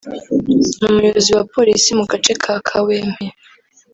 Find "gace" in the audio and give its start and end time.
2.11-2.33